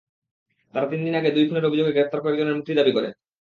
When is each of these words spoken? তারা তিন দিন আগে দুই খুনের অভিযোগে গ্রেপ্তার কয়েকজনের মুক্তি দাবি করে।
তারা 0.73 0.87
তিন 0.91 0.99
দিন 1.05 1.13
আগে 1.15 1.29
দুই 1.31 1.45
খুনের 1.47 1.67
অভিযোগে 1.69 1.95
গ্রেপ্তার 1.95 2.23
কয়েকজনের 2.23 2.57
মুক্তি 2.57 2.71
দাবি 2.75 2.91
করে। 2.97 3.09